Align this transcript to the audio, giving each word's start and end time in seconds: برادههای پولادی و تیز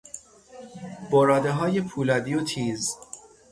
برادههای 1.11 1.81
پولادی 1.81 2.35
و 2.35 2.43
تیز 2.43 2.95